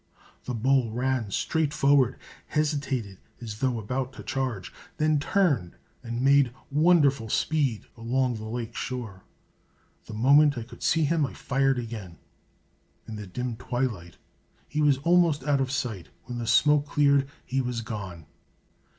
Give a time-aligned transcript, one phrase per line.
[0.45, 2.17] The bull ran straight forward,
[2.47, 8.73] hesitated as though about to charge, then turned and made wonderful speed along the lake
[8.75, 9.21] shore.
[10.07, 12.17] The moment I could see him I fired again.
[13.07, 14.17] In the dim twilight
[14.67, 16.09] he was almost out of sight.
[16.23, 18.25] When the smoke cleared he was gone.